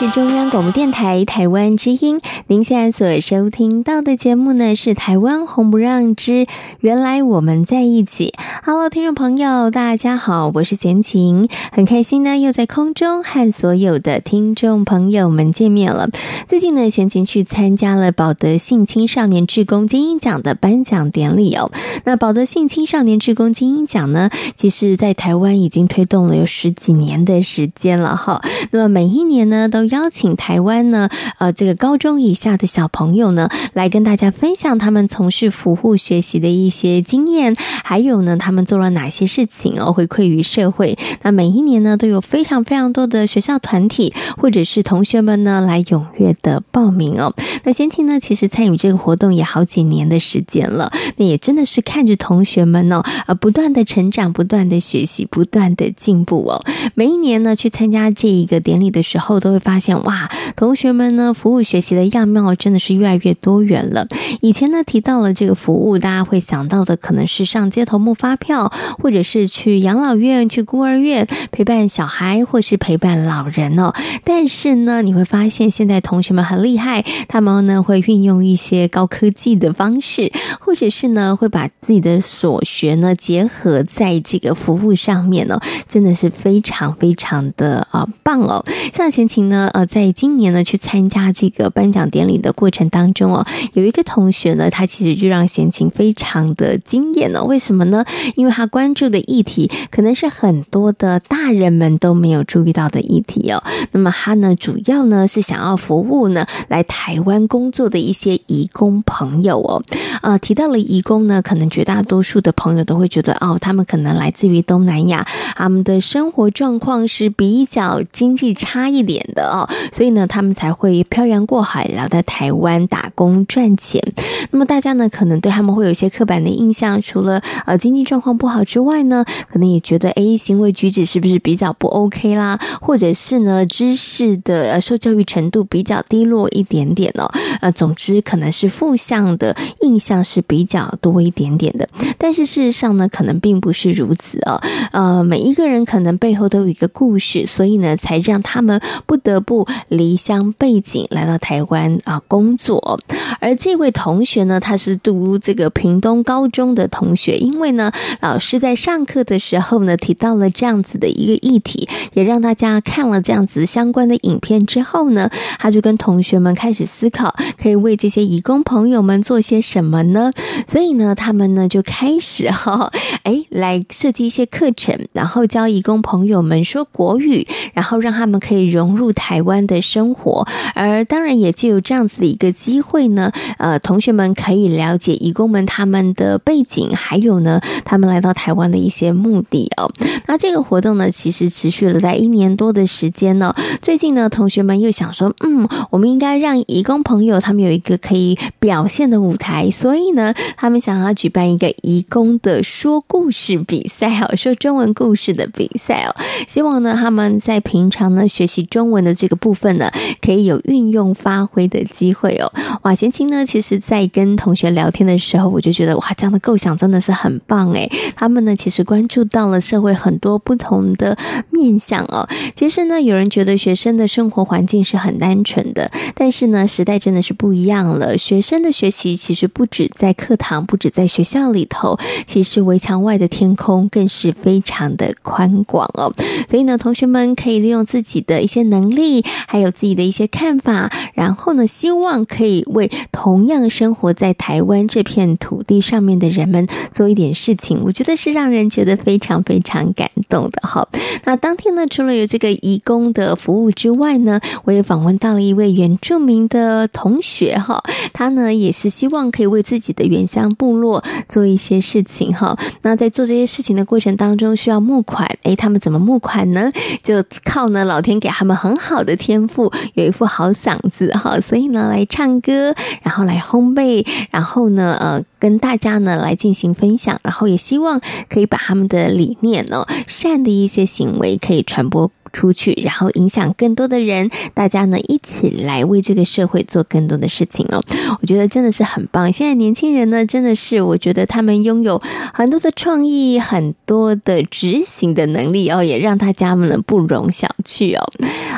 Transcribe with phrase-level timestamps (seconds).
[0.00, 6.46] 是中央广播电台台湾之音，您现在所收听到的节目呢是《台湾红不让之
[6.80, 8.32] 原来我们在一起》。
[8.64, 16.08] Hello，听众朋友，大家好，我是贤琴，很开心呢又在空中和所有的听众朋友们见面了。
[16.50, 21.70] 最近呢，贤琴去参加了保德信青少年志工精英奖的颁奖典礼哦。
[22.02, 28.42] 那保德信青少年志工精英奖呢，其实在台湾已经推动了有十几年的时间了哈。
[28.72, 40.98] 那么每一年呢，都邀请台湾呢，呃，这个高中以下的小朋友呢，来跟大家分享他们从事服务学习的一些经验，还有呢，他们做了哪些事情哦，回馈于社会。
[41.22, 47.32] 那每一年呢，都有非常非常多的学校团体或者是同学们呢，来踊跃的报名哦。
[47.62, 56.64] 那先听呢，其实参与这个活动也好几年的时间了，那也真的是看着同学们哦，呃，不断的成长，不断的学习，不断的进步哦。
[56.94, 59.60] 每一年呢，去参加这一个典礼的时候，都会。
[59.60, 64.08] 发现哇，同学们呢，服务学习的样貌真的是越来越多元了。
[64.40, 73.92] 以前呢，提到了这个服务，大家会想到的可能是上街头募发票，或者是去养老院、去孤儿院陪伴小孩，或是陪伴老人哦。
[74.24, 88.64] 但是呢，你会发现现在同学们很厉害，他们呢会运用一些高科技的方式，或者是呢会把自己的所学呢结合在这个服务上面哦，真的是非常非常的啊棒哦。
[88.92, 89.68] 像贤琴呢。
[89.72, 97.44] 呃，在今年呢，去参加这个颁奖典礼的过程当中哦，有一个同学呢，他其实就让贤琴非常的惊艳哦。
[97.44, 98.04] 为什么呢？
[98.34, 103.62] 因为他关注的议题可能是很多的大人们都没有注意到的议题哦。
[103.92, 109.82] 那么他呢，主要呢是想要服务呢来台湾工作的一些移工朋友哦。
[110.22, 119.48] 呃，提到了移工呢，可能绝大多数的朋友都会觉得哦，他们可能来自于东南亚，他们的生活状况是比较经济差一点的。
[119.50, 124.02] 哦，所以呢，他们才会漂洋过海来到台湾打工赚钱。
[124.50, 137.28] 那么大家呢，可能对他们会有一些刻板的印象，除了呃经济状况不好之外呢，可能也觉得诶行为举止是不是比较不 OK 啦，或者是呢知识的呃受教育程度比较低落一点点哦。
[137.60, 141.88] 呃，总之可能是负向的印象是比较多一点点的。
[142.16, 144.60] 但是事实上呢，可能并不是如此哦。
[144.92, 149.40] 呃，每一个人可能背后都有一个故事，所以呢，才让他们不得。
[149.40, 153.00] 不离乡背井来到台湾啊工作，
[153.40, 157.90] 而这位同学呢，他是读这个屏东高中的同学，因为呢，
[158.20, 170.30] 老师在上课的时候呢，提到了这样子的一个议题，也让大家看了这样子相关的影片之后呢，他就跟跟同学们开始思考，可以为这些移工朋友们做些什么呢？
[170.68, 172.92] 所以呢，他们呢就开始哈，
[173.24, 177.44] 哎，来设计一些课程，然后教移工朋友们说国语，
[177.74, 179.40] 然后让他们可以融入台。
[179.40, 183.32] 湾的生活，而当然也借有这样子的一个机会呢。
[183.56, 189.90] 呃，同学们可以了解移工们他们的背景，还有呢，他们来到台湾的一些目的哦。
[190.26, 193.54] 那这个活动呢，其实持续了在一年多的时间呢。
[193.80, 206.14] 最近呢，同学们又想说，嗯，我们应该让移工朋友他们有一个可以表现的舞台，所以呢，他们想要举办一个移工的说故事比赛哦，说中文故事的比赛哦。
[206.48, 209.14] 希望呢，他们在平常呢学习中文的。
[209.20, 209.90] 这个部分呢，
[210.22, 212.50] 可以有运用发挥的机会哦。
[212.84, 217.86] 哇，贤琴呢，其实在跟同学聊天的时候，我就觉得哇，这样的构想真的是很棒诶。
[218.16, 221.18] 他们呢，其实关注到了社会很多不同的
[221.50, 222.26] 面向哦。
[222.54, 228.16] 其实呢，有人觉得学生的生活环境是很单纯的，但是呢，时代真的是不一样了。
[228.18, 236.12] 学生的学习其实不止在课堂，不止在学校里头，其实围墙外的天空更是非常的宽广哦。
[236.48, 247.80] 所以呢，同学们可以利用自己的一些能力，还有自己的一些看法，然后呢，希望可以为同样生活在台湾这片土地上面的人们做一点事情。
[247.84, 250.88] 我觉得是让人觉得非常非常感动的好。
[251.24, 257.80] 那当天呢，除了有这个义工的服务之外呢，我也访问到了一位位原住民的同学哈，
[258.12, 262.58] 他呢也是希望可以为自己的原乡部落做一些事情哈。
[262.82, 266.70] 那在做这些事情的过程当中，需要募款，诶，他们怎么募款呢？
[267.02, 282.10] 就靠呢老天给他们很好的天赋，有一副好嗓子哈，所以呢来唱歌，然后来烘焙，然后呢呃跟大家呢来进行分享，然后也希望可以把他们的理念呢、哦、善的一些行为可以传播。
[282.32, 287.82] 出去，然后影响更多的人，大家呢一起来为这个社会做更多的事情哦。
[288.20, 289.32] 我觉得真的是很棒。
[289.32, 292.00] 现在年轻人呢，真的是我觉得他们拥有
[292.32, 298.12] 很多的创意，很多的执行的能力哦，也让大家们呢不容小觑哦。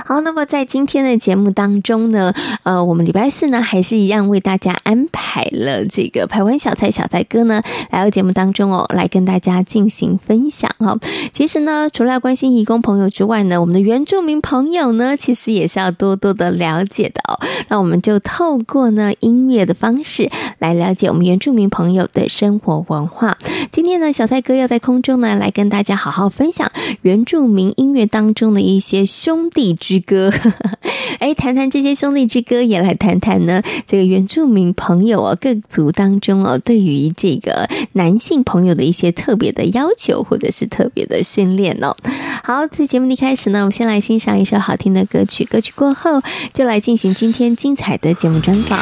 [0.04, 2.34] 好，那么在今天的节目当中呢，
[2.64, 10.98] 呃，我们礼拜四呢还是一样为大家安排了这个排湾小菜小菜哥呢来到节目当中哦，来跟大家进行分享哦。
[11.32, 17.38] 其实呢，除了关心义工朋友之外呢，我们的原住民朋友呢，其实也是要多多的了解的哦。
[17.68, 20.28] 那我们就透过呢音乐的方式
[20.58, 23.38] 来了解我们原住民朋友的生活文化。
[23.70, 26.72] 今天呢，小蔡哥要在空中呢来跟大家好好分享
[27.02, 30.32] 原住民音乐当中的一些兄弟之歌。
[31.20, 41.94] 哎，谈谈这些兄弟之歌，也来谈谈呢这个原住民朋友哦，各族当中哦，对于这个男性朋友的一些特别的要求，或者是特别的训练哦。
[42.42, 45.44] 好，在节目的一开始，那我们先来欣赏一首好听的歌曲。
[45.44, 46.22] 歌曲过后，
[46.52, 48.80] 就来进行今天精彩的节目专访。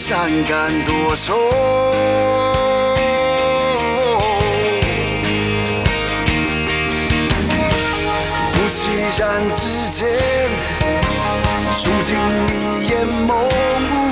[0.00, 1.34] 善感多愁，
[8.52, 8.78] 不期
[9.18, 10.08] 然之间，
[11.74, 12.16] 数尽
[12.46, 14.07] 你眼眸。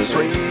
[0.00, 0.41] Sweet.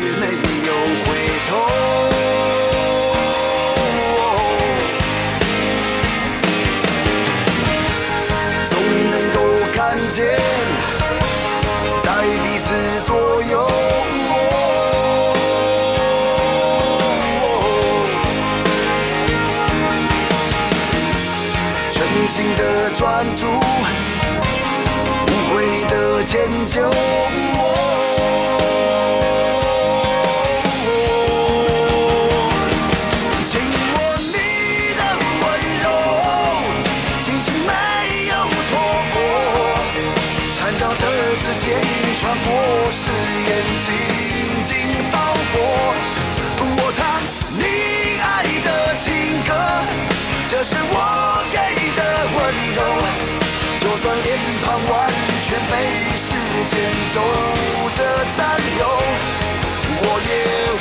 [54.63, 55.09] 盼完
[55.41, 55.73] 全被
[56.15, 56.33] 时
[56.67, 57.19] 间走
[57.93, 57.99] 着
[58.31, 58.39] 占
[58.79, 58.81] 有，
[60.03, 60.80] 我也。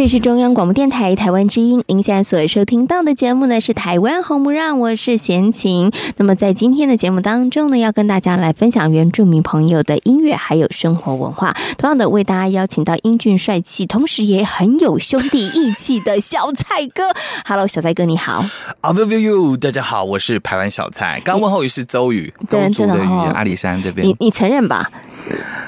[0.00, 5.92] 这是中央广播电台台湾之音，您现在所收听到的节目呢是台湾红不让，我是贤琴。
[6.16, 11.54] 那么在今天的节目当中呢，要跟大家来分享原住民朋友的音乐还有生活文化。
[11.76, 17.02] 同样的，为大家邀请到英俊帅气，同时也很有兄弟义气的小蔡哥。
[17.46, 18.46] Hello，小蔡哥你好。
[18.80, 21.20] 啊，view view you，大家好，我是台湾小蔡。
[21.22, 24.08] 刚问候语是邹语，邹族的语言，阿里山这边。
[24.08, 24.90] 你你承认吧？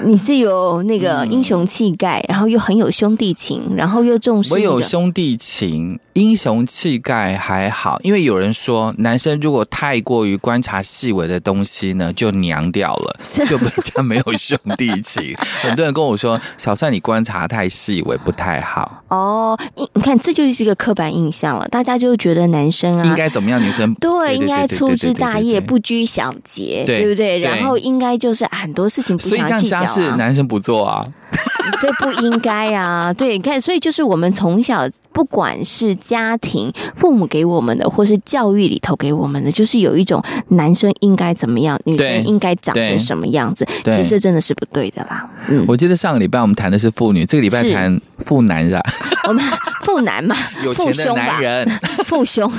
[0.04, 4.54] 你是有那个英雄气概，然后又很有兄弟情，然后又重视。
[4.54, 15.36] 我有兄弟情，英雄气概还好，因为有人说男生如果太过于观察细微的东西呢，就娘掉了，就更加没有兄弟情。
[15.60, 19.01] 很多人跟我说，小帅你观察太细微不太好。
[19.12, 23.62] 哦，你你看，这就是一个刻板印象了，大家就觉得男生啊，应该怎么样？
[23.62, 27.38] 女生 对，应该粗枝大叶，不拘小节，对不对？
[27.40, 29.84] 然后应该就是很多事情不想计较。
[29.84, 31.06] 是男生不做啊，
[31.78, 33.12] 所以不应该啊。
[33.12, 43.66] 对，你看，所以就是我们从小，不管是家庭、父母给我们的，或是教育里头给我们的，就是有一种男生应该怎么样，女生应该长成什么样子。
[43.84, 45.28] 其实这真的是不对的啦。
[45.48, 48.80] 嗯，我记得上个礼拜我们谈的是妇女，这个礼拜谈妇男是吧？
[49.28, 49.44] 我们
[49.82, 51.68] 妇男嘛， 有钱的男人，
[52.04, 52.50] 父兄，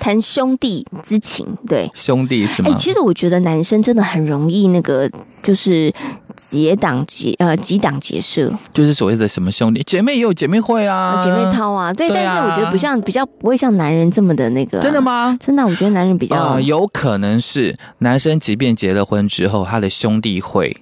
[0.00, 2.70] 谈兄弟之情，对，兄弟是吗？
[2.70, 5.08] 哎，其实我觉得男生真的很容易那个，
[5.42, 5.92] 就是
[6.36, 12.08] 结党结呃，结党结社，就是所谓的什么兄弟姐妹也有姐妹会啊，姐妹淘啊，对。
[12.08, 15.36] 但是我觉得不像，比较不会像男人这么的那个，真的吗？
[15.40, 20.76] 真的，我觉得男人比较有可能是男生，即便结了婚之后，他的兄弟会。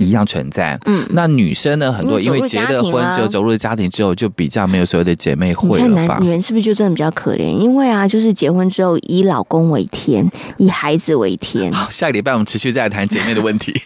[0.00, 1.92] 一样存在，嗯，那女生呢？
[1.92, 5.88] 很多因为结了婚之后走入了家庭之后，就比较没有所谓的姐妹会了吧？
[5.88, 7.58] 你看男女人是不是就真的比较可怜？
[7.58, 10.26] 因为啊，就是结婚之后以老公为天，
[10.56, 11.70] 以孩子为天。
[11.72, 13.78] 好，下个礼拜我们持续再来谈姐妹的问题。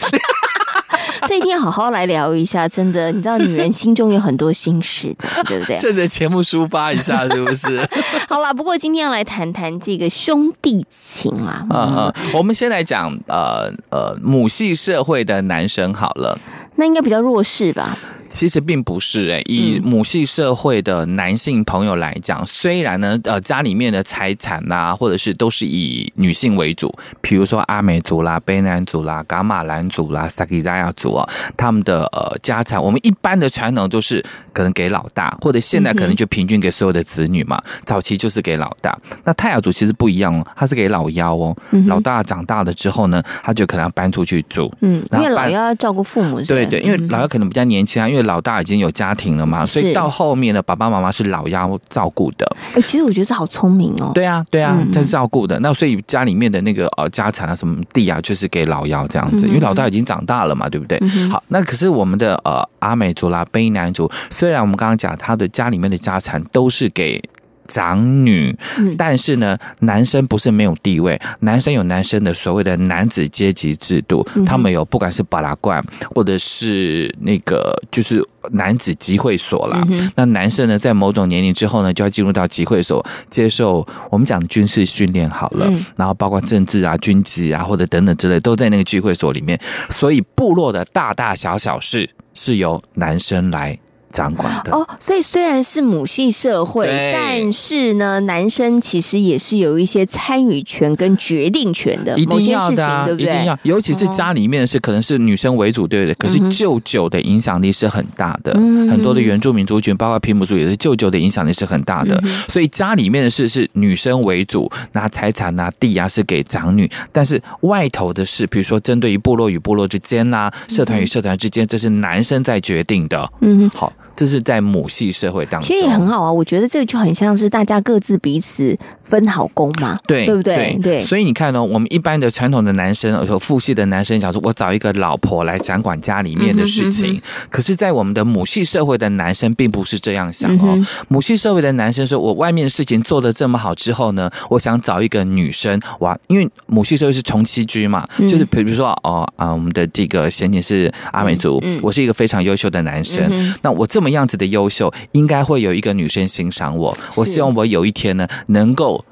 [1.28, 5.76] 这一天好好来聊一下，真的，你知道女人心中有很多心事的， 对不对？
[5.76, 7.87] 趁着节目抒发一下，是不是？
[8.28, 11.66] 好啦，不过今天要来谈谈这个兄弟情啊。
[11.71, 16.38] 嗯嗯，我们先来讲呃呃母系社会的男生好了，
[16.76, 17.97] 那应该比较弱势吧？
[18.35, 31.25] 其实并不是诶，以母系社会的男性朋友来讲，虽然呢，呃，家里面的财产呐，或者是都是以女性为主，比如说阿美族啦、卑南族啦、噶玛兰族啦、萨奇扎亚族啊，
[31.57, 34.21] 他们的呃家产，我们一般的传统都是
[34.55, 37.63] 可能给老大，或者现在可能就平均给所有的子女嘛。
[37.85, 41.55] 早期就是给老大，那泰雅族其实不一样哦，他是给老幺哦。
[41.87, 48.25] 老大长大了之后呢，他就可能要搬出去住，嗯，因为老幺要照顾父母，对对，因为老幺可能比较年轻啊，因为。
[48.25, 52.57] 老大已经有家庭了嘛，所以到后面呢，爸爸妈妈是老幺照顾的。
[52.71, 54.13] 哎、欸，其实我觉得这好聪明哦。
[54.15, 55.61] 对啊，对啊，他是照顾的。
[55.61, 60.99] 那所以家里面的那个呃家产啊，什么地啊，就是给老幺这样子，因为老大已经长大了嘛，对不对？
[61.29, 64.11] 好，那可是我们的呃阿美族啦、卑南族，
[64.45, 67.19] 虽然我们刚刚讲他的家里面的家产都是给。
[67.67, 68.55] 长女，
[68.99, 75.83] 但是呢，男生不是没有地位，男生有男生的所谓的男子阶级制度，他们有不管是巴拉罐，
[76.15, 79.83] 或者是那个就是男子集会所啦。
[80.15, 89.59] 那男生呢，在某种年龄之后呢，就要进入到集会所接受我们讲的军事训练好了，然后包括政治啊、军籍啊或者等等之类，都在那个聚会所里面。
[89.89, 93.79] 所以部落的大大小小事是由男生来。
[94.14, 103.28] 掌管的哦，所以虽然是母系社会，但是呢，男生其实也是有一些参与权跟决定权的，一定要的、啊，对不对？
[103.28, 106.14] 一定要，尤其是家里面是可能是女生为主，对不对？
[106.14, 112.14] 可是舅舅的影响力是很大的，嗯、很多的原住民族群，包括平埔族，也是舅舅的影响力是很大的。
[112.25, 123.28] 嗯、所以家里面的事是女生为主，拿财产拿地啊是给长女，但是外头的事，比如说针对于部落与部落之间呐、啊，社团与社团之间，这是男生在决定的。
[123.40, 123.92] 嗯，好。
[124.16, 126.33] 这是在母系社会当中，其实也很好啊。
[126.33, 130.54] 我觉得这个就很像是大家各自彼此分好工嘛，对，对不对？
[130.54, 137.21] 对，对，所以你看呢，我们一般的传统的男生，有父系的男生，想说我找一个老婆来掌管家里面的事情。
[137.50, 140.79] 可是，在我们的母系社会的男生，并不是这样想哦。
[141.09, 154.14] 母系社会的男生说，我外面的事情做的这么好之后呢，我想找一个女生哇，因为母系社会是重妻居嘛，就是比如说哦啊，我们的这个贤姐是阿美族，我是一个非常优秀的男生，那我这么。
[154.14, 156.97] 样子的优秀，应该会有一个女生欣赏我。
[157.17, 159.05] 我希望我有一天呢，能够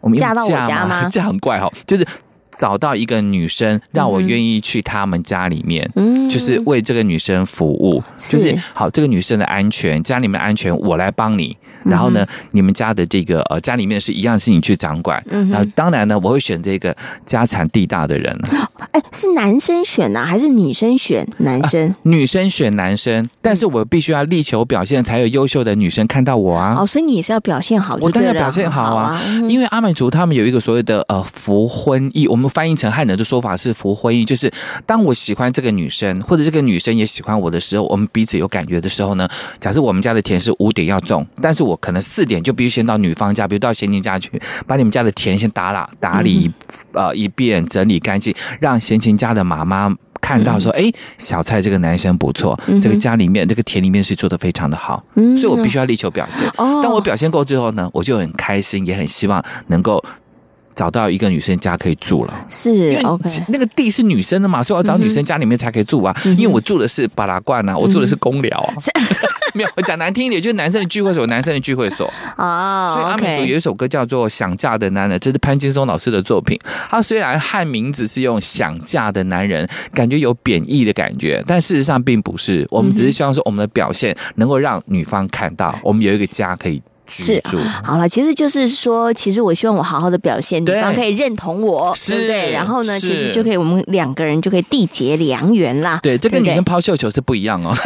[0.00, 1.08] 我们嫁到我家吗？
[1.10, 2.06] 这样很怪哈，就是。
[2.56, 11.56] 找到一个女生，让我愿意去他们家里面，嗯，就是为这个女生服务，就是好这个女生的安全，家里面的安全我来帮你。
[11.84, 15.22] 然后呢，你们家的这个呃家里面是一样是你去掌管。
[15.28, 18.38] 嗯，然后当然呢，我会选这个家产地大的人。
[18.92, 21.94] 哎，是男生选呢，还是女生选男生？
[22.02, 26.76] 女生选男生，但是我必须要力求表现，才有优秀的女生看到我啊。
[26.78, 29.20] 哦，所以你也是要表现好，我当然要表现好啊。
[29.48, 32.44] 因为阿美族他们有一个所谓的呃服婚役，我们。
[32.54, 34.48] 翻译成汉人的说法是“服婚姻”，就是
[34.86, 44.30] 当我喜欢这个女生，或者这个女生也喜欢我的时候，我们彼此有感觉的时候呢，假设我们家的田是五点要种，但是我可能四点就必须先到女方家，比如到贤琴家去，
[44.66, 46.50] 把你们家的田先打理打理
[46.92, 55.04] 呃一遍，整理干净，让贤琴家的妈妈看到说：“哎，小蔡这个男生不错，这个家里面这个田里面是做的非常的好。”
[55.36, 56.50] 所以我必须要力求表现。
[56.56, 60.02] 当我表现够之后呢，我就很开心，也很希望能够。
[60.74, 63.28] 找到一个女生家可以住了，是 OK。
[63.48, 66.14] 那个地是女生的嘛，所以我要找女生家里面才可以住啊。
[66.36, 68.74] 因为我住的是巴拉罐啊，我住的是公寮啊。
[69.54, 72.94] 没有，我讲难听一点，就是男生的聚会所，男生的聚会所啊。
[72.98, 76.58] 所以阿美族有一首歌叫做《想嫁的男人》，这是潘金松老师的作品。
[76.88, 82.66] 他虽然汉名字是用“想嫁的男人”，感觉有贬义的感觉，但事实上并不是。
[82.68, 86.82] 我们只是希望说，我们的表现能够让女方看到，我们有一个家可以。
[87.06, 87.42] 是，
[87.82, 92.50] 好了，其实就是说，其实我希望我好好的表现，女方可以认同我，对不对？
[92.50, 96.00] 然后呢，其实就可以我们两个人就可以缔结良缘啦。
[96.02, 97.74] 对，这跟女生抛绣球是不一样哦。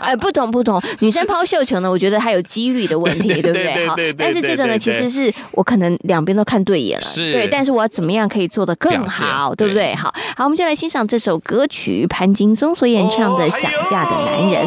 [0.00, 3.86] 哎，不同不同，女生抛绣球呢，我觉得还有几率的问题， 对不对？
[3.86, 7.46] 好，但是这个呢，其实是我可能两边都看对眼了，对。
[7.48, 9.94] 但是我要怎么样可以做得更好，对不对？
[9.94, 14.66] 好，好，我们就来欣赏这首歌曲，潘金松所演唱的《想嫁的男人》。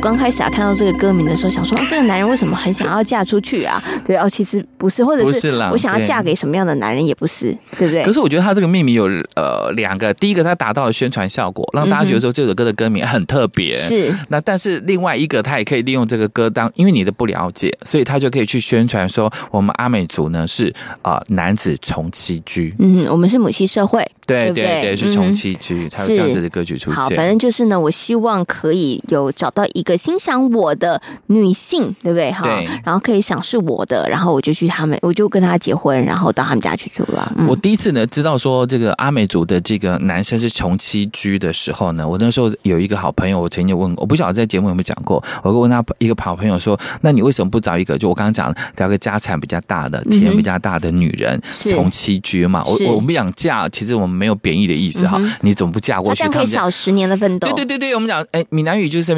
[0.00, 3.82] 刚开始啊看到这个歌名的时候，想说、哦、这个男人为什么很想要嫁出去啊？
[4.04, 8.02] 对哦，其实不是，或者是我想要嫁给什么样的男人也不是，对不对？
[8.02, 9.04] 可是我觉得他这个秘密有
[9.36, 13.72] 呃两个，第一个他达到了宣传效果，让大家觉得说这首歌的歌名很特别。
[13.72, 22.74] 是、嗯，那但是另外一个他也可以利用这个歌当，因为你的不了解，所以他就可以去宣传说我们阿美族呢是啊、呃、男子从妻居。
[22.78, 24.08] 嗯，我们是母系社会。
[24.26, 27.00] 对对对，是重妻居，才有这样子的歌曲出现。
[27.00, 32.30] 好，反正就是呢，我希望可以有找到一个欣赏我的女性，对不对？
[32.32, 32.46] 哈，
[32.84, 37.32] 然后可以赏识我的，然后我就去他们，我就跟他结婚，然后到他们家去住了。
[37.36, 52.62] 嗯、我第一次呢知道说这个阿美族的这个男生是穷妻居的时候呢，我那时候有一个好朋友，我曾经问过，我不晓得在节目有没有讲过，我问他一个好朋友说，那你为什么不找一个就我刚刚讲的，找个家产比较大的、田比较大的女人从妻居嘛？
[52.64, 55.06] 我我们讲嫁，其实我们没有贬义的意思。
[55.06, 56.28] 哈、嗯，你怎么不嫁过去？
[56.28, 57.48] 可以少十年的奋斗。
[57.48, 59.14] 对对对对，我们讲，哎，闽南语就是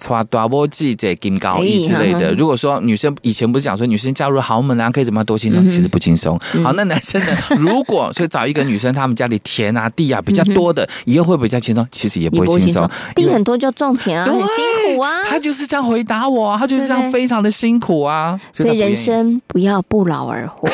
[0.00, 2.32] 传大波记者金高义之类的。
[2.34, 5.70] 如果说女生以前不是讲说女生嫁入豪门啊，可以怎么样多轻松、嗯？
[5.70, 6.64] 其实不轻松、嗯。
[6.64, 7.36] 好，那男生呢？
[7.58, 11.86] 如果说找一个女生，他们家里田啊地啊比较多的，以后会比较轻松？
[11.90, 12.88] 其实也不会轻松。
[13.14, 15.24] 地很多就种田啊，很辛苦啊。
[15.24, 18.38] 他就是这样回答我啊，他就是这样非常的辛苦啊。
[18.52, 20.68] 所以人生不要不劳而获。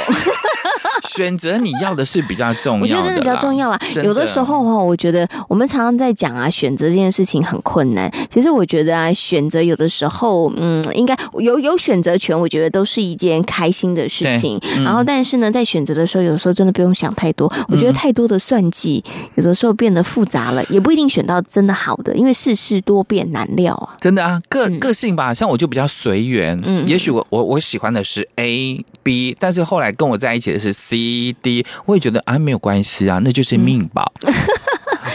[1.14, 3.78] 选择你要的是比较重要的，我觉得真的比较重要啦。
[4.02, 8.10] 有的时候哈，我觉得我们常常在讲啊，选择这件事情很困难。
[8.30, 14.58] 其实我觉得啊，选择有的时候，嗯，应该有有选择权，我觉得都是一件开心的事情。
[14.76, 17.52] 嗯、然后，但是呢，在选择的时候，有时候真的不用想太多。
[17.68, 23.96] 我觉得太多的算计，有的时候变得复杂了，也不一定选到真的好的，因为世事多变难料啊。
[24.00, 26.58] 真的啊，个个性吧，像我就比较随缘。
[26.64, 31.01] 嗯，也许我我我喜欢的是 A B，但是后来跟我在一起的是 C。
[31.02, 34.04] C D，我也觉得啊，没有关系啊，那就是命吧。
[34.24, 34.32] 嗯、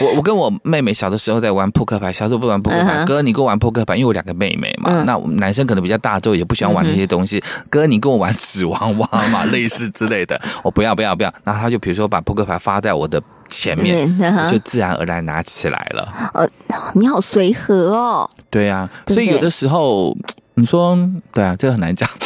[0.00, 2.98] 我我跟我妹妹小的时候在玩扑克牌，小时候不玩扑克牌。
[2.98, 3.06] Uh -huh.
[3.06, 4.90] 哥，你跟我玩扑克牌，因为我两个妹妹嘛。
[4.90, 5.04] Uh -huh.
[5.04, 7.40] 那我们男生可能比较大，之后也不喜欢玩那些东西。
[7.40, 7.64] Uh -huh.
[7.70, 10.40] 哥，你跟我玩纸娃娃嘛， 类似之类的。
[10.62, 11.32] 我不要不要不要。
[11.44, 14.50] 然后他就比如说把扑克牌发在我的前面，uh.
[14.50, 16.30] 就自然而然拿起来了。
[16.34, 16.50] 呃、uh
[16.94, 18.28] 你好随和哦。
[18.50, 20.16] 对啊，所以有的时候
[20.54, 20.98] 你说
[21.32, 22.08] 对啊，这个很难讲。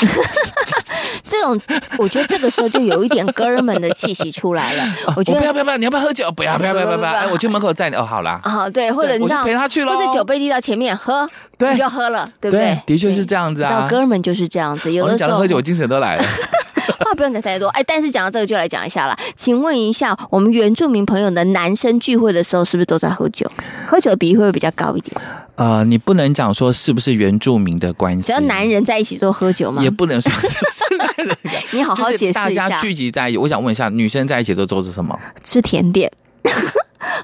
[1.22, 1.60] 这种，
[1.98, 4.84] 我觉得这个时候就有一点哥们的气息出来了。
[5.16, 6.30] 我觉得不要不要不要，你要不要喝酒？
[6.32, 7.10] 不要不要不要不要！
[7.10, 8.04] 哎，我去门口载你哦。
[8.04, 12.66] 好啦，啊，对，或者你知道陪他去咯，或者酒杯递到前面喝，对，你就喝了，对不对？
[12.66, 13.86] 对，的确是这样子啊。
[13.88, 16.24] 哥们就是这样子，有的时候讲喝酒，我精神都来了。
[17.04, 19.16] 话不用讲太多，哎，但是讲到这个就来讲一下了。
[19.36, 23.50] 请问一下，我们原住民朋友的男生聚会的时候，是不是都在喝酒？
[23.86, 25.16] 喝酒的比例会不会比较高一点？
[25.56, 29.82] 呃，你不能讲说是不是原住民的关系，只要男人在一起都喝酒吗？
[29.82, 31.36] 也不能说是不是男人。
[31.72, 32.68] 你好好解释一下。
[32.68, 35.18] 大家聚集在一起，我想问一下，女生在一起都做是什么？
[35.44, 36.10] 吃甜点。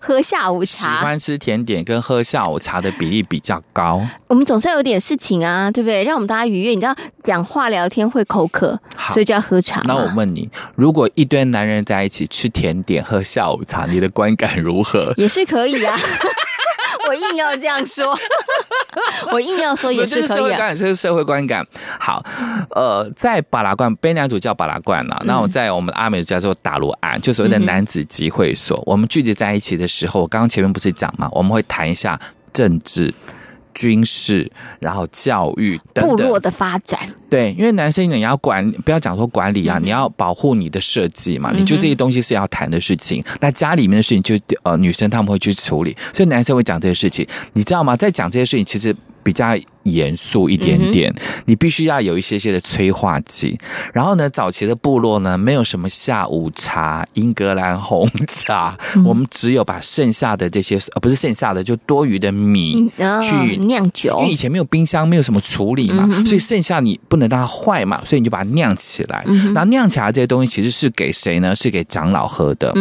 [0.01, 4.01] 喝下午茶，喜欢吃甜点跟喝下午茶的比例比较高。
[4.29, 6.05] 我们总算有点事情啊，对不对？
[6.05, 6.71] 让我们大家愉悦。
[6.71, 8.79] 你知道，讲话聊天会口渴，
[9.13, 9.83] 所以就要喝茶。
[9.85, 15.13] 那我问你，如果一堆男人在一起吃甜点、喝下午茶，你的观感如何？
[15.17, 15.99] 也是可以啊。
[17.09, 18.17] 我硬要这样说，
[19.33, 20.55] 我硬要说也是可以、啊。
[20.55, 21.67] 这是社会观感，这是社会观感。
[21.99, 22.25] 好，
[22.75, 25.23] 呃，在巴拉罐，卑南族叫巴拉罐啊。
[25.25, 28.77] 那我在我们阿美叫做打罗岸，就所谓的男子集会所。
[28.79, 32.21] 嗯、我们聚集在一起的时候，我刚刚前面不是讲嘛，我们会谈一下
[32.53, 33.13] 政治。
[33.79, 36.99] 军事，然后教育等等，部落的发展，
[37.31, 43.23] 对，因为男生你要管，不要讲说管理啊，嗯、你要保护你的设计嘛，你就这些东西是要谈的事情。
[43.25, 47.95] 嗯、那家里面的事情就呃女生他们会去处理，所以男生会讲这些事情，你知道吗？
[47.95, 49.57] 在讲这些事情，其实比较。
[49.91, 51.15] 严肃一点点，
[51.47, 53.59] 你必须要有一些些的催化剂。
[53.93, 62.89] 然后呢，早期的部落呢，没有什么下午茶、英格兰红茶，我们只有把剩下的这些，呃，不是剩下的，就多余的米
[63.23, 64.17] 去酿酒。
[64.21, 69.25] 因为以前没有冰箱，没有什么处理嘛，所以剩下你不能让它坏嘛，所以你就把它酿起来。
[69.55, 71.57] 那酿起来这些东西其实是给谁呢？
[71.57, 72.73] 是给长老喝的。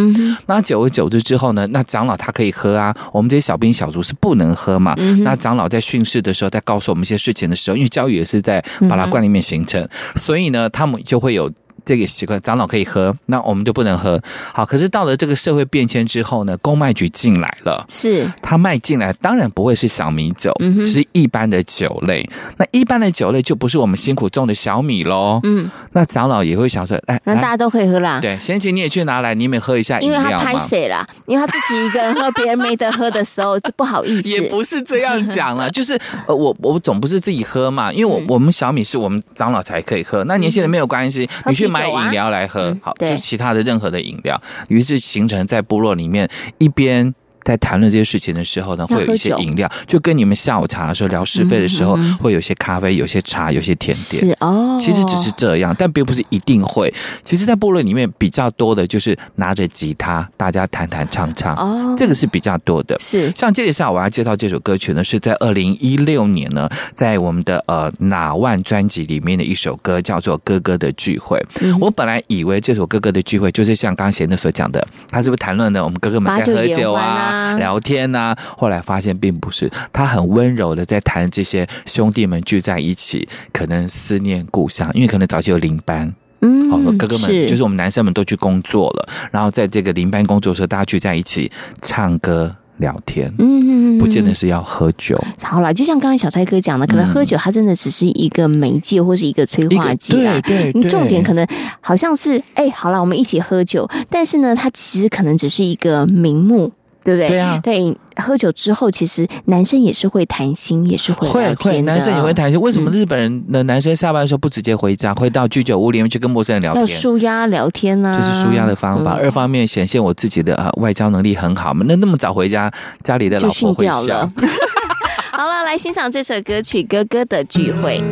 [0.45, 4.93] 那久而久之之后呢，那长老他可以喝啊，我们这些小兵小卒是不能喝嘛。
[5.23, 6.96] 那长老在训示的时候，在告诉我们。
[6.97, 11.51] 我们一些事情的时候，因为教育也是在巴拉罐里面形成，所以呢，他们就会有。
[11.87, 14.21] 这个习惯，长老可以喝，那我们就不能喝。
[14.53, 22.29] 好，可是到了这个社会变迁之后呢，公卖局进来了，是他卖进来，当然不会是小米酒，嗯，就是一般的酒类。
[22.57, 25.39] 那一般的酒类就不是我们辛苦种的小米喽。
[25.43, 28.19] 嗯，那长老也会想说，哎，那大家都可以喝啦。
[28.19, 30.19] 对，贤琴你也去拿来，你们喝一下饮料。
[30.19, 31.07] 因为他拍谁啦？
[31.25, 34.27] 因为他自己一个人喝，别人没得喝的时候就不好意思。
[34.27, 35.97] 也不是这样讲了， 就是
[36.27, 42.75] 呃，我我总不是自己喝嘛，因为我我们小米是我们长老才可以喝，那年轻人没有关系，你去买饮料来喝。
[42.81, 47.13] 好，就其他的任何的饮料，于是形成在部落里面一边
[47.47, 54.27] 在谈论这些事情的时候呢，会有一些饮料，就跟你们下午茶的时候聊是非的时候，嗯、会有些咖啡，有些茶，有些甜点。
[54.27, 56.93] 是哦，其实只是这样，但并不是一定会。
[57.23, 61.55] 其实，在部落里面比较多的就是拿着吉他，大家弹弹唱唱。
[61.55, 62.99] 哦，这个是比较多的。
[62.99, 71.37] 是像接下来我要介绍这首歌曲呢，是在二零一六年呢，在我们的呃哪万专辑里面的一首歌，叫做《哥哥的聚会》。
[71.61, 77.36] 嗯、我本来以为这首《哥哥的聚会》就是像刚才的所讲的，他是不是谈论的我们哥哥们在喝酒啊？
[77.57, 95.19] 聊天呐、啊，后来发现并不是，他很温柔的在谈这些兄弟们聚在一起，可能思念故乡，因为可能早期有轮班，嗯，好，哥哥们就是我们男生们都去工作了，然后在这个临班工作的时候，大家聚在一起唱歌聊天，嗯，不见得是要喝酒。
[95.41, 101.47] 好了，就像刚才小蔡哥讲的，可能喝酒它真的只是一个媒介或是一个催化剂啦，对对，重点可能
[101.81, 106.71] 好像是哎、欸，好了，我们一起喝酒，但是呢，它其实可能只是一个名目。
[107.07, 107.29] 对不对？
[107.29, 111.25] 对啊，对，喝酒之后，其实男生也是会谈心，也是会。
[111.29, 112.59] 会会，男生也会谈心。
[112.59, 116.81] 为什么日本人的男生下班的时候不直接回家，嗯、会到居酒屋里面去跟陌生人聊天？
[116.81, 118.19] 要舒压聊天呢、啊？
[118.19, 119.13] 就是舒压的方法。
[119.13, 121.85] 嗯、二方面显现我自己的呃外交能力很好嘛。
[121.87, 122.69] 那那么早回家，
[123.01, 124.01] 家里的老婆会笑。
[124.01, 124.29] 了
[125.31, 128.03] 好了，来欣赏这首歌曲《哥哥的聚会》。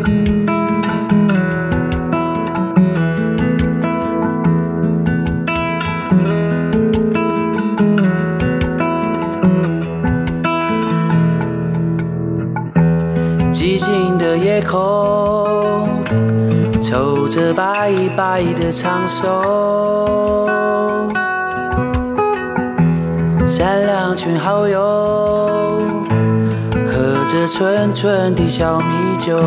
[14.55, 15.85] 夜空
[16.81, 20.47] 抽着白白的长袖，
[23.45, 24.79] 三两群好友
[26.85, 29.37] 喝着纯纯的小米酒，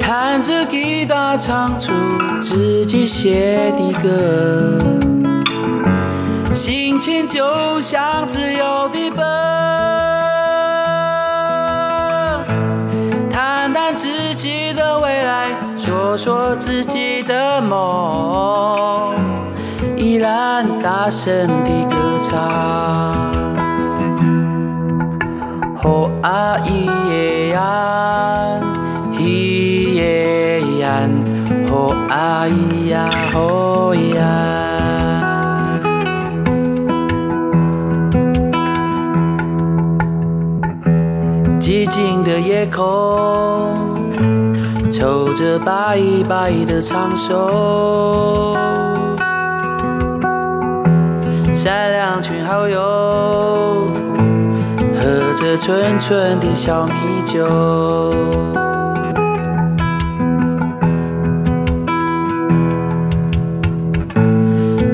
[0.00, 1.92] 弹着吉他唱出
[2.42, 4.80] 自己写的歌。
[6.54, 9.24] 心情就像自由的奔，
[13.30, 19.16] 谈谈自己的未来，说说自己的梦，
[19.96, 22.38] 依然大声地歌唱。
[25.74, 28.60] 吼啊咿耶呀，
[29.12, 31.08] 咿耶呀，
[31.68, 34.71] 吼啊咿呀吼呀。
[41.72, 43.96] 寂静的夜空，
[44.90, 48.54] 抽着白白的长袖，
[51.54, 52.78] 三两群好友，
[55.00, 56.92] 喝着纯纯的小米
[57.24, 57.42] 酒，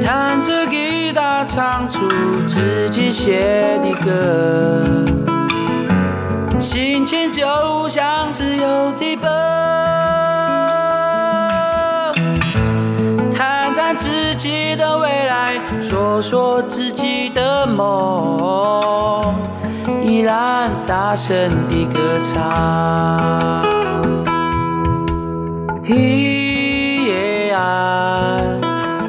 [0.00, 1.98] 弹着吉他唱出
[2.46, 5.17] 自己写的歌。
[6.60, 9.30] 心情就像自由的奔，
[13.32, 19.34] 谈谈自己的未来，说说自己的梦，
[20.02, 23.64] 依然大声的歌唱。
[25.84, 25.94] 咿
[27.06, 28.40] 耶呀，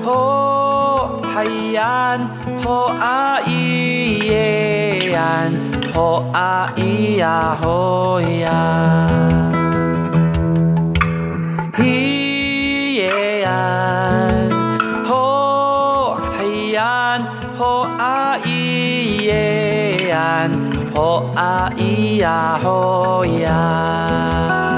[0.03, 2.17] 吼嗨呀，
[2.63, 5.49] 吼啊咿耶呀。
[5.99, 9.51] 吼啊咿呀吼呀，
[11.73, 13.51] 咿耶呀，
[15.05, 17.19] 吼嘿呀，
[17.57, 18.47] 吼啊咿
[19.25, 20.49] 耶呀，
[20.95, 24.68] 吼啊咿呀吼呀。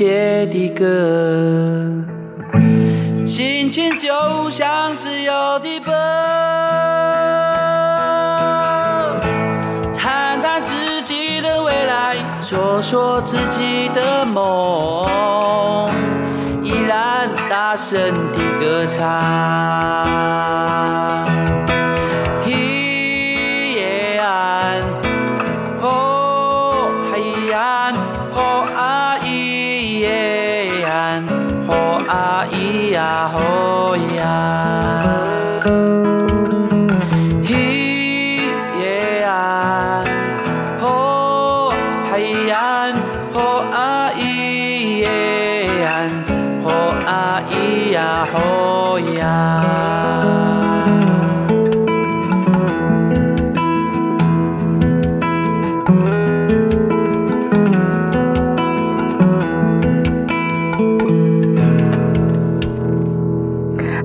[0.00, 0.86] 写的歌，
[3.26, 4.08] 心情就
[4.48, 5.92] 像自由的奔，
[9.94, 15.90] 谈谈自己的未来，说说自己的梦，
[16.62, 18.00] 依然大声
[18.32, 19.04] 的歌唱。
[32.94, 34.69] 啊咿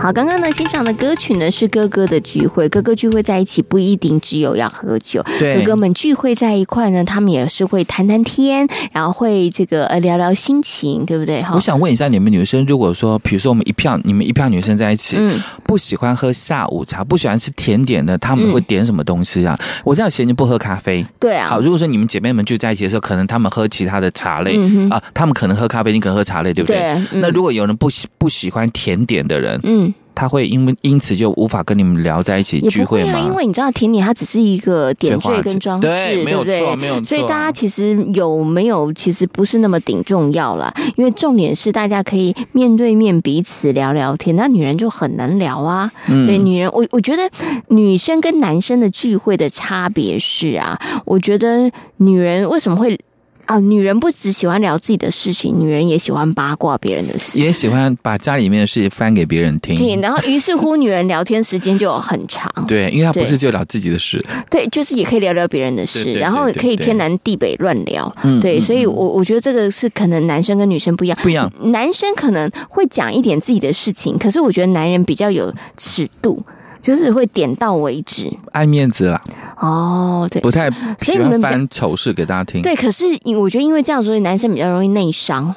[0.06, 11.42] 好，刚刚呢欣赏的歌曲呢是哥哥的聚会，哥哥聚会在一起不一定只有要喝酒，对哥哥们聚会在一块呢，他们也是会谈谈天，然后会这个呃聊聊心情，对不对？
[11.42, 19.58] 哈，我想问一下你们女生，如果说，比如说我们一票，你们一票女生在一起，嗯，不喜欢喝下午茶，不喜欢吃甜点的，他们会点什么东西啊？
[19.84, 21.50] 我知道贤就不喝咖啡，对啊。
[21.50, 26.78] 好，如果说你们姐妹们聚在一起的时候，可能他们喝其他的茶类、嗯、啊，他们可能喝咖啡，你可能喝茶类，对不对？
[26.78, 26.86] 对。
[27.12, 29.92] 嗯、那如果有人不喜不喜欢甜点的人，嗯。
[30.16, 33.20] 他会因为因此就无法跟你们聊在一起聚会吗？
[33.20, 36.62] 因为你知道甜点它只是一个点缀跟装饰，对，对不对？
[36.62, 37.04] 没有错，没有错。
[37.04, 44.36] 所以大家其实有没有其实不是那么顶重要啦，因为重点是大家可以面对面彼此聊聊天。
[44.36, 47.30] 那女人就很难聊啊，嗯、对，女人我我觉得
[47.68, 52.98] 女生跟男生的聚会的差别是啊，我觉得女人为什么会？
[53.46, 59.76] 啊，女人不只喜欢聊自己的事情，女人也喜欢八卦别人的事，也喜欢把家里面的事情翻给别人听。
[59.76, 62.52] 听，然后于是乎，女人聊天时间就很长。
[62.68, 68.14] 对，因为她不是就聊自己的事，对，就是也可以聊聊别人的事，对对对对对，然后可以天南地北乱聊。
[68.24, 71.52] 嗯，对，所以我我觉得这个是可能男生跟女生不一样，不一样。
[71.66, 76.44] 男生可能会讲一点自己的事情，可是我觉得男人比较有尺度。
[76.86, 79.20] 就是会点到为止，爱面子啦。
[79.58, 80.70] 哦，对，不太
[81.00, 82.62] 喜欢翻丑事给大家听。
[82.62, 83.06] 对，可是
[83.36, 85.56] 我觉得因为这样，所以男生比较容易内伤。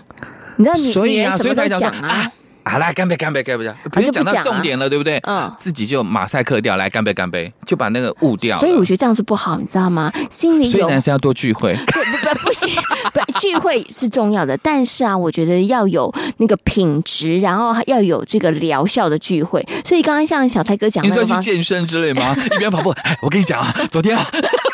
[0.57, 2.33] 你知道你，所以啊，女人什么都讲啊。
[2.69, 3.66] 啊好啦，干杯，干杯，干杯！
[3.91, 5.19] 不是讲到重点了，对不对？
[5.27, 8.59] 嗯，自己就马赛克掉，来干杯，干杯，就把那个误掉。
[8.59, 10.12] 所以我觉得这样子不好，你知道吗？
[10.29, 11.75] 心里，所以男生要多聚会。
[11.87, 12.69] 不不不行，
[13.14, 19.66] 不聚会是重要的，但是啊，我觉得要有那个品质，然后要有这个疗效的聚会。
[19.83, 22.37] 所以刚刚像小泰哥讲的，你说去健身之类吗？
[22.55, 24.27] 一边跑步，哎，我跟你讲啊，昨天啊，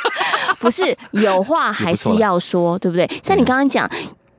[0.59, 3.09] 不是有话还是要说，对不对？
[3.23, 3.89] 像你刚刚讲。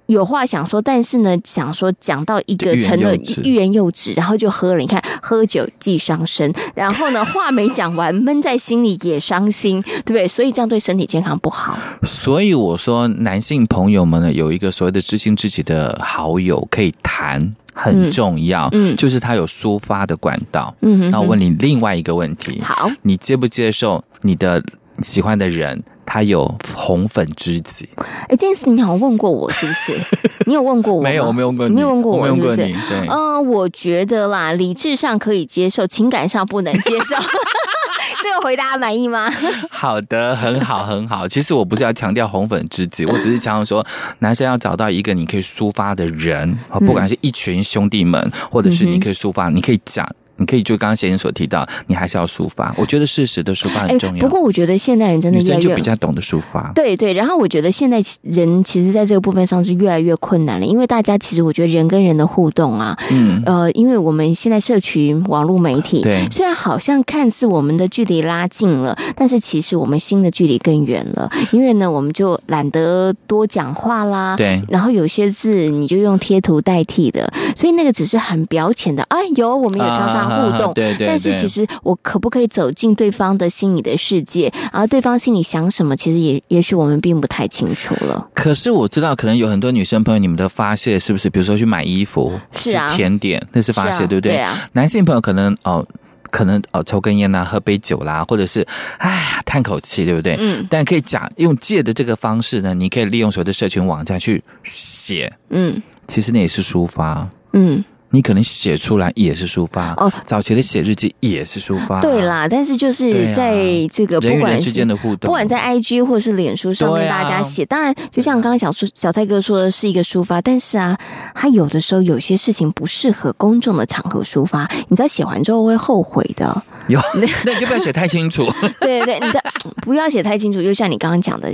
[0.07, 4.79] 有话想说，但是呢，想说讲到一个成了欲言又止，然后就喝了。
[4.79, 10.27] 你看，喝酒既伤身，然后呢，话没讲完，闷在心里也伤心，对不对？
[10.27, 11.77] 所以这样对身体健康不好。
[12.03, 18.69] 所以我说，男性朋友们呢，有一个所谓的知心知己的好友可以谈，很重要。
[18.73, 20.73] 嗯，就是他有抒发的管道。
[20.81, 24.63] 嗯，那我问你另外一个问题，好，你接不接受你的
[25.01, 25.83] 喜欢的人？
[26.07, 29.91] 他有红粉知己，哎，这件事你好像问过我是不是？
[30.45, 31.09] 你有问过我吗？
[31.09, 32.55] 没有，我没有问过你，没有问过我，是不是？
[32.55, 37.15] 对，嗯、呃，我觉得啦，理智上可以接受，情感上不能接受。
[38.23, 39.29] 这个回答满意吗？
[39.69, 41.27] 好的，很好，很好。
[41.27, 43.85] 其实我不是要强调红粉知己，我只是强调说，
[44.19, 50.07] 男生要找到一个你可以抒发的人，不管是一群兄弟们，或者是你可以抒发，你可以讲。
[50.37, 52.73] 你可以就刚刚贤贤所提到，你还是要抒发。
[52.77, 54.19] 我觉得事实的抒发很重要。
[54.19, 56.71] 不过我觉得现代人真的越来越比较懂得抒发。
[56.75, 71.29] 对对，然后我觉得现在人其实在这个部分上是越来越困难了，因为大家其实我觉得人跟人的互动啊，嗯呃，因为我们现在社群网络媒体，对，虽然好像看似我们的距离拉近了，但是其实我们心的距离更远了。
[71.51, 79.01] 因为呢，我们就懒得多讲话啦，对，然后有些字你就用贴图代替的，所以那个只是很表浅的。
[79.03, 80.24] 哎有，我们有常常。
[80.27, 84.51] 互动，对对，但是其实我可不可以走进对方的心里的世界？
[84.71, 88.27] 而对方心里想什么，其实也也许我们并不太清楚了。
[88.33, 91.29] 可是我知道，可能有很多女生朋友，你们的发泄是不是？
[91.29, 94.43] 比如说去买衣服，是啊，甜点，那是发泄，对不对？
[94.73, 95.85] 男性朋友可能哦，
[96.31, 98.65] 可能哦，抽根烟呐，喝杯酒啦，或者是
[98.99, 100.35] 哎呀，叹口气，对不对？
[100.39, 100.65] 嗯。
[100.69, 107.83] 但可以讲用借的这个方式呢，你可以利用所谓的社群网站去写，嗯，其实那也是抒发，嗯。
[108.15, 112.47] 你可能写出来也是抒发哦，早期的写日记也是抒发，对啦。
[112.49, 120.97] 但是就是在这个不管之间的互动，不管在 IG 或者是脸书上面，大家写，当然就像刚刚小叔小泰哥说的是一个抒发，但是啊，
[121.33, 126.63] 他有的时候有些事情不适合公众的场合抒发，你知道写完之后会后悔的。
[126.87, 126.97] 有，
[127.45, 128.49] 那你就不要写太清楚。
[128.79, 129.43] 对对对，你的
[129.83, 131.53] 不要写太清楚，就像你刚刚讲的，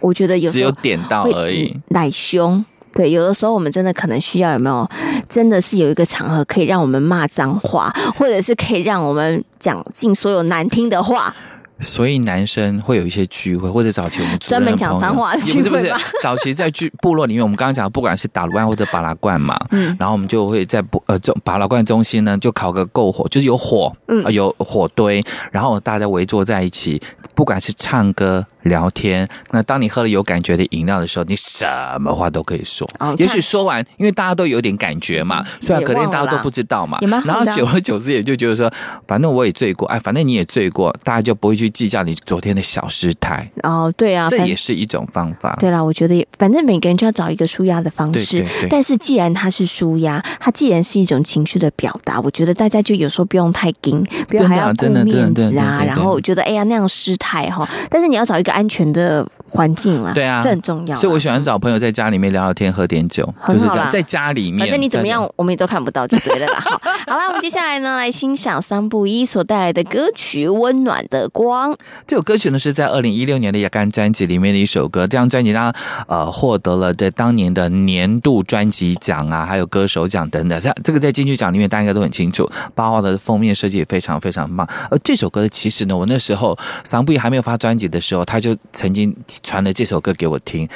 [0.00, 2.64] 我觉得有只有点到而已，奶凶。
[2.92, 4.88] 对，有的时候我们真的可能需要有没有，
[5.28, 11.34] 真的是有一个场合可以让我们骂脏话，或者是可以让我们讲尽所有难听的话。
[11.82, 27.00] 所以男生会有一些聚会，或者早期我们专门讲脏话的聚会不是不是，早期在聚部落里面，我们刚刚讲，不管是打卤或者巴拉罐嘛，嗯，然后我们就会在不呃中巴拉罐中心呢，就烤个篝火，就是有火，嗯、呃，有火堆，然后大家围坐在一起，
[27.34, 28.44] 不管是唱歌。
[28.62, 31.66] 聊天，那当你喝了有感觉的饮料的时候，你什
[32.00, 32.88] 么话都可以说。
[32.98, 36.98] 哦、也许说完，因为大家都有点感觉嘛，虽然可能大家都不知道嘛。
[37.24, 38.70] 然后久而久之，也就觉得说，
[39.06, 43.50] 反正我也醉过，哎，反正你也醉过，大家就不会去计较你昨天的小失态。
[43.62, 45.56] 哦，对啊，这也是一种方法。
[45.58, 48.38] 对啦，我觉得也，反正每个人就要找一个舒压的方式。
[48.38, 55.82] 对对对，但是既然它是舒压，它既然是一种情绪的表达，我觉得大家就有时候不用太紧，不用还要顾面子啊。
[55.84, 57.68] 然后我觉得，哎呀，那样失态哈。
[57.88, 59.26] 但是你要找一个安全的。
[59.52, 60.94] 环境嘛，对啊，这很重要。
[60.94, 63.90] 所以我喜欢找朋友在家里面聊聊天，喝点酒，就是这样。
[63.90, 66.60] 在家里面，反正你怎么样，我们也都看不到，就对了啦。
[66.62, 71.72] 好，好了，我们接下来呢，来欣赏桑布一所带来的歌曲《温暖的光》。
[72.06, 75.00] 这首歌曲呢，是在二零一六年的雅干专辑里面的一首歌。
[75.00, 75.72] 这张专辑呢，
[76.06, 80.60] 呃，获得了在当年的年度专辑奖啊，还有歌手奖等等。
[80.60, 82.48] 像这个在金曲奖里面，大家应该都很清楚。
[82.76, 84.64] 八号的封面设计也非常非常棒。
[84.92, 90.68] 而这首歌其实呢，我那时候桑布一还没有发专辑的时候，他就曾经传了这首歌给我听，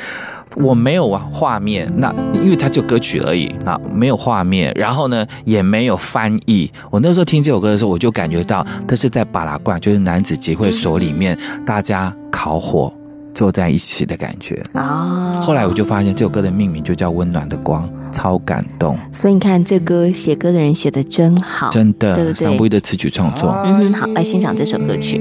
[0.56, 6.70] 我没有画面，那因为它就歌曲而已，那没有画面，然后呢也没有翻译。
[6.90, 12.92] 我那时候听这首歌的时候，我就感觉到这是在巴拉罐，就是男子集会所里面，大家烤火
[13.34, 15.40] 坐在一起的感觉啊。
[15.42, 18.96] 后来我就发现这首歌的命名就叫《温暖的光》，超感动。
[19.12, 22.34] 所以你看，这歌写歌的人写的真好，真的，对不对？
[22.34, 25.20] 桑布伊的词曲创作，嗯哼，好，来欣赏这首歌曲。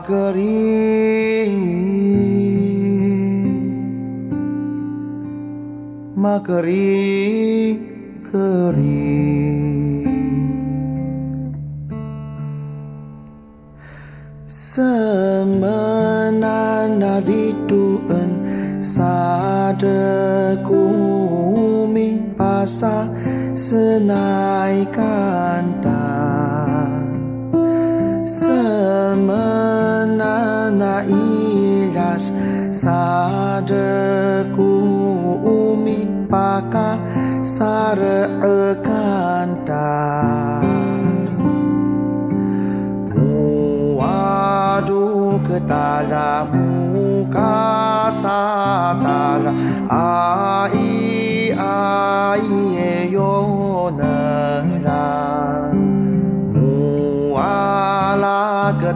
[0.00, 0.12] 古
[14.46, 14.82] 什
[15.46, 16.88] 么那
[18.82, 19.16] 什
[22.36, 23.08] 么那
[23.56, 24.84] 是那一
[28.46, 32.32] 什么那那伊拉斯
[32.72, 34.62] 萨德古
[35.42, 36.06] 乌米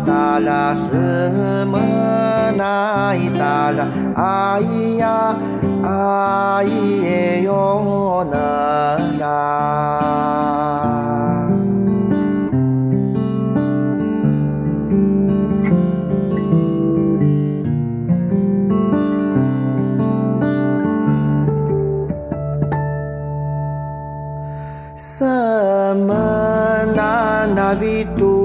[0.04, 0.88] 达拉什
[1.66, 1.78] 么
[2.56, 5.34] 那伊达拉阿咿呀
[5.82, 8.36] 阿咿耶哟那
[9.18, 10.40] 拉。
[25.00, 25.24] 什
[25.96, 26.14] 么
[26.94, 28.39] 那那维度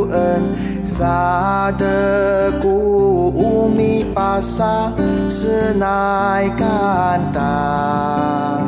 [0.99, 1.05] 恩。
[1.05, 4.89] 萨德古乌米巴萨
[5.29, 8.61] 是奈甘达，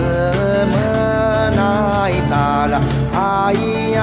[0.68, 0.74] 么
[1.54, 2.80] 那伊达拉，
[3.14, 4.00] 阿依呀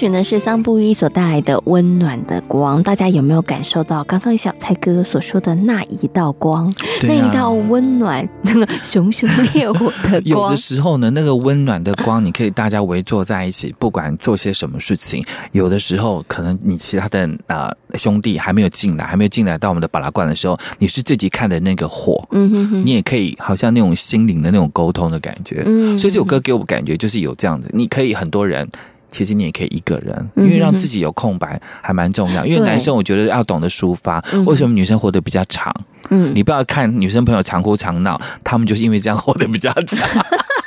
[0.00, 6.70] 曲呢是桑布伊所带来的《温暖的光》，大家有没有感受到刚刚小蔡哥所说的那一道光？
[6.70, 10.22] 啊、那一道温暖、那个熊熊烈火的光。
[10.24, 15.22] 有的时候呢，那个温暖的光，你可以大家围坐在一起，不管做些什么事情。
[15.52, 25.62] 有的时候，可能你其他的啊、呃、兄弟还没有进来，还没有进来到我们的巴拉罐的时候，你是自己看的那个火，嗯哼哼，你也可以好像那种心灵的那种沟通的感觉。
[25.66, 28.66] 嗯，所以这首歌给我感觉就是有这样子，你可以很多人。
[29.10, 32.46] 其实你也可以一个人，因为让自己有空白还蛮重要。
[32.46, 35.74] 因为男生我觉得要懂得抒发，为什么女生活得比较长？
[36.10, 40.08] 嗯，你不要看女生朋友常哭常闹，他们就是因为这样活得比较长。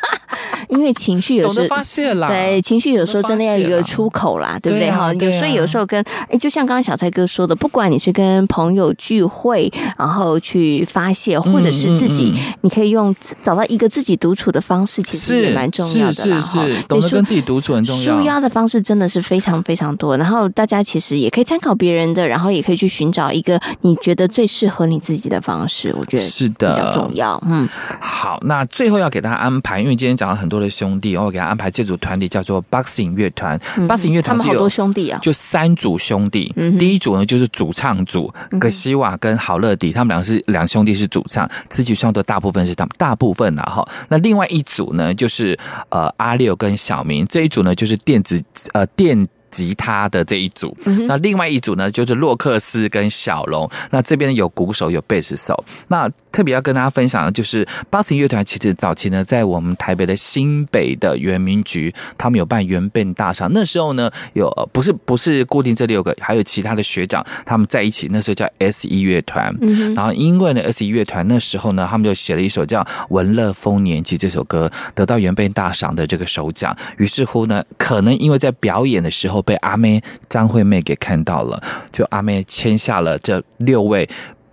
[0.74, 4.89] 因为情绪有时候发泄啦，对，情绪有时候真的要有一个出口啦，对不对？
[4.91, 16.41] 哈、啊，有所以有时候跟哎，就像刚刚小蔡哥说的，不管你是跟朋友聚会，然后去发泄，或者是自己，你可以用找到一个自己独处的方式，其实也蛮重要的啦。
[16.41, 18.17] 哈，懂得跟自己独处很重要。
[18.17, 25.93] 舒压的方式真的是非常非常多，然后大家其实也可以参考别人的，然后也可以去寻找一个你觉得最适合你自己的方式。
[25.97, 27.41] 我觉得是的，比较重要。
[27.45, 27.67] 嗯，
[27.99, 33.59] 好，那最后要给大家安排，因为今天讲了很多的兄弟，我给他安排这组团体叫做 Boxing 乐团。
[33.78, 36.51] 嗯、Boxing 乐团是有他们好多兄弟啊，就三组兄弟。
[36.55, 43.88] 嗯、第一组呢就是主唱组，格西瓦跟好乐迪，他们两个是两兄弟是主唱，词曲创作大部分是他们大部分啊哈。
[44.09, 45.55] 那另外一组呢就是
[45.89, 48.41] 呃阿六跟小明，这一组呢就是电子
[48.74, 49.28] 呃电。
[49.54, 50.76] 吉他的这一组，
[51.08, 53.70] 那另外一组呢，就是洛克斯跟小龙。
[53.91, 55.64] 那这边有鼓手，有贝斯手。
[55.89, 63.51] 那特别要跟大家分享的就是 Boxing 乐团，其实早期呢，在我们台北的新北的圆明局，他们有办原 band 大赏。
[63.54, 68.10] 那时候呢，有不是不是固定这六个，还有其他的学长他们在一起。
[68.12, 69.56] 那时候叫 S 一乐团。
[69.95, 76.76] 然后因为呢，S 一乐团那时候呢，他们就写了一首叫《文乐丰年祭》这首歌，得到原 band 大赏的这个首奖。
[76.97, 79.43] 于是乎呢，可能因为在表演的时候。
[79.44, 84.10] 被阿妹张惠妹给看到了，就阿妹签下了这六位。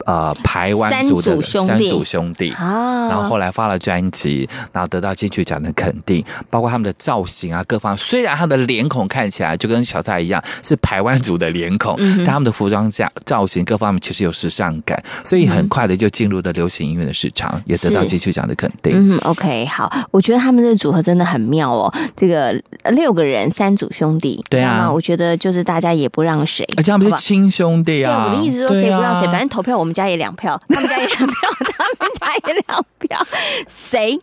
[0.06, 7.96] 呃，台湾族的三组兄弟啊，然后后来发了专辑，然后得到金曲奖的肯定，包括他们的造型啊，各方。
[7.98, 18.92] 虽然他们的脸孔看起来就跟小蔡一样是台湾族的脸孔，但他们的服装架造型各方面其实有时尚感，所以很快的就进入了流行音乐的市场，也得到金曲奖的肯定。
[18.94, 21.92] 嗯，OK，好，我觉得他们的组合真的很妙哦。
[22.16, 22.58] 这个
[22.92, 28.24] 六个人三组兄弟，对啊，我觉得就是大家也不让谁，而且他们是亲兄弟啊。
[28.24, 29.89] 对，我的意思说谁不让谁，反正投票我们。
[29.94, 31.26] 家也两票，他们家也两票，
[31.78, 33.26] 他们家也两票，
[33.68, 34.18] 谁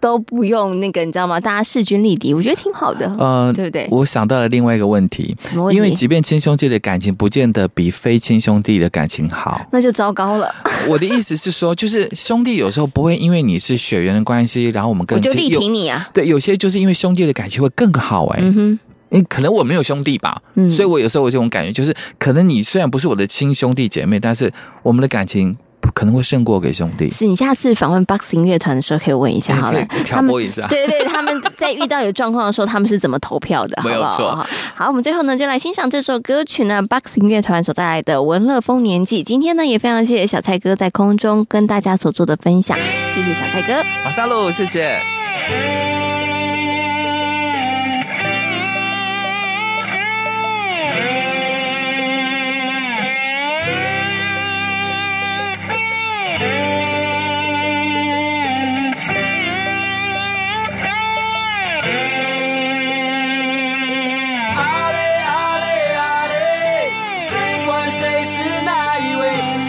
[0.00, 1.38] 都不用那个，你知道吗？
[1.38, 3.86] 大家势均力敌，我觉得挺好的，呃，对不对？
[3.90, 5.76] 我想到了另外一个问题，什么问题？
[5.76, 10.54] 因为即便亲兄弟的感情不见得比非亲兄弟的感情好， 那就糟糕了。
[10.88, 16.08] 我的意思是说，就是兄弟有时候不会因为你是血缘的关系，然后我们更我就力挺你啊。
[16.14, 18.44] 对，有些就是因为兄弟的感情会更好哎、欸。
[18.44, 18.78] 嗯哼。
[19.10, 24.50] 你可能我没有兄弟吧，嗯，所以我有时候有这种感觉，就是可能你虽然不是我的亲兄弟姐妹，但是
[24.82, 25.56] 我们的感情
[25.94, 27.10] 可能会胜过给兄弟。
[27.10, 30.66] 是你下次访问 Boxing 乐团的时候可以问一下好了，挑拨一下。
[30.68, 33.80] 对对对，他们在遇到有状况的时候，他们是怎么投票的？
[33.84, 34.30] 没有错。
[34.34, 39.22] 好，好，我们最后呢就来欣赏这首歌曲呢，Boxing 乐团所带来的《文乐丰年祭》。
[39.26, 43.82] 今天呢也非常谢谢小蔡哥在空中跟大家所做的分享，谢谢小蔡哥。
[44.04, 45.89] 马萨路，谢谢。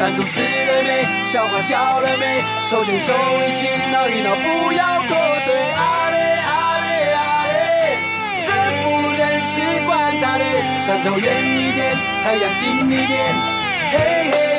[0.01, 1.05] 山猪吃了没？
[1.27, 2.41] 小花笑了没？
[2.67, 5.53] 手心手一起闹一闹，不要脱队。
[5.77, 7.53] 阿嘞阿嘞阿嘞，
[8.47, 8.49] 认
[8.81, 10.43] 不认识管他嘞，
[10.83, 13.35] 山头远一点，太阳近一点，
[13.91, 14.50] 嘿嘿。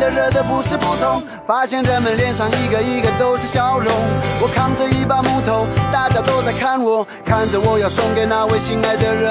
[0.00, 3.92] 的热的不是普通，发现人们脸上一个一个都是笑容。
[4.40, 9.30] 我扛着一把木头，大家都在看我，看着我要送给那位心爱的人。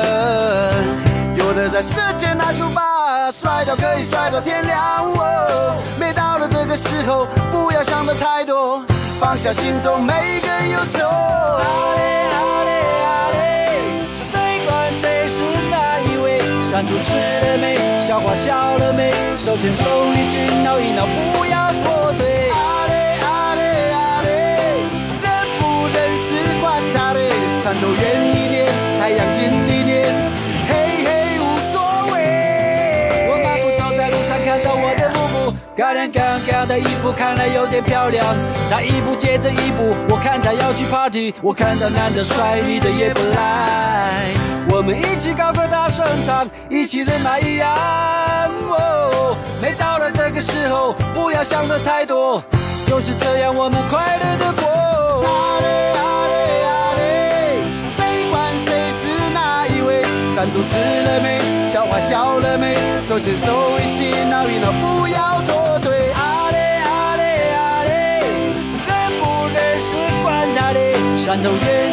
[1.35, 4.79] 有的在世界那出吧，摔跤可以摔到天亮。
[5.11, 8.81] 哦，每到了这个时候，不要想的太多。
[9.19, 12.18] 放下心中每一个忧愁。
[16.69, 17.75] 山猪吃了没？
[18.05, 19.11] 小花笑了没？
[19.37, 22.47] 手牵手一起闹一闹，不要脱队。
[22.49, 22.93] 阿嘞
[23.23, 24.29] 阿嘞阿嘞，
[25.23, 27.31] 认不认识管他嘞，
[27.63, 28.03] 山头远
[28.35, 30.29] 一点，太阳近一点。
[35.75, 38.23] 高亮刚刚的衣服看来有点漂亮，
[38.69, 44.33] 他一步接着一步，我看他要去 party，我看到男的帅，女的也不赖，
[44.71, 47.67] 我们一起高歌大声唱，一起人马一样。
[48.69, 52.41] 哦，每到了这个时候，不要想的太多，
[52.87, 54.67] 就是这样，我们快乐的过。
[55.27, 57.01] 阿嘞阿嘞阿嘞，
[57.91, 57.99] 谁
[58.31, 60.01] 管谁是哪一位？
[60.35, 61.69] 赞助死了没？
[61.69, 62.75] 笑话笑了没？
[63.03, 65.59] 手牵手一起闹一闹，不要脱。
[71.17, 71.88] 山头远一点，太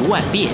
[0.00, 0.50] 万变，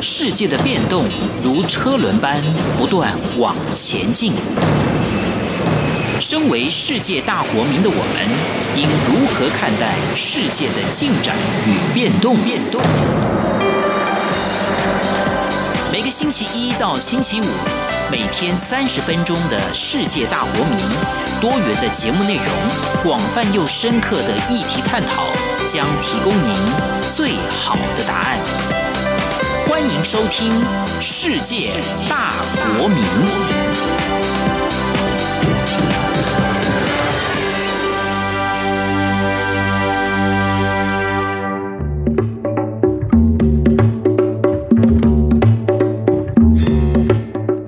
[0.00, 1.02] 世界的变动
[1.42, 2.40] 如车轮般
[2.78, 4.32] 不断往前进。
[6.18, 8.26] 身为世界大国民的我们，
[8.74, 11.36] 应如何看待世界的进展
[11.66, 12.36] 与变动？
[12.42, 12.80] 变动。
[15.92, 17.44] 每个星期一到星期五，
[18.10, 20.78] 每天三十分钟的世界大国民，
[21.40, 22.44] 多元的节目内容，
[23.02, 25.24] 广泛又深刻的议题探讨，
[25.68, 26.54] 将提供您。
[27.14, 28.38] 最好的答案，
[29.68, 30.52] 欢迎收听
[31.00, 32.32] 《世界大
[32.78, 33.02] 国民》。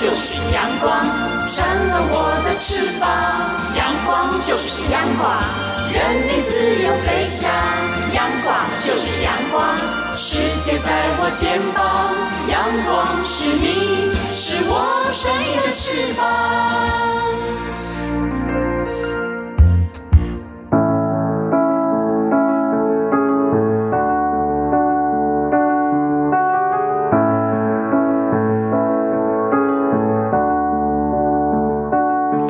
[0.00, 1.04] 就是阳光，
[1.48, 3.10] 成了我的翅膀。
[3.74, 5.26] 阳光就是阳光，
[5.92, 7.50] 人民自由飞翔。
[8.14, 8.54] 阳光
[8.86, 9.76] 就是阳光，
[10.14, 10.88] 世界在
[11.18, 12.14] 我肩膀。
[12.48, 12.94] 阳光
[13.24, 14.72] 是你是我
[15.10, 16.22] 生命的翅膀。